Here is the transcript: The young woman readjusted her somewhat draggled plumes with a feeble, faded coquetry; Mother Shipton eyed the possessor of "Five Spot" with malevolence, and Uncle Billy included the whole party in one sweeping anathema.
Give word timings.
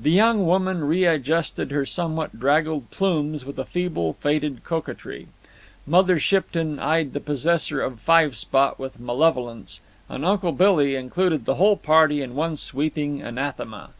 The 0.00 0.10
young 0.10 0.46
woman 0.46 0.82
readjusted 0.82 1.70
her 1.70 1.86
somewhat 1.86 2.40
draggled 2.40 2.90
plumes 2.90 3.44
with 3.44 3.56
a 3.56 3.64
feeble, 3.64 4.14
faded 4.14 4.64
coquetry; 4.64 5.28
Mother 5.86 6.18
Shipton 6.18 6.80
eyed 6.80 7.12
the 7.12 7.20
possessor 7.20 7.80
of 7.80 8.00
"Five 8.00 8.34
Spot" 8.34 8.80
with 8.80 8.98
malevolence, 8.98 9.80
and 10.08 10.24
Uncle 10.24 10.50
Billy 10.50 10.96
included 10.96 11.44
the 11.44 11.54
whole 11.54 11.76
party 11.76 12.20
in 12.20 12.34
one 12.34 12.56
sweeping 12.56 13.22
anathema. 13.22 13.90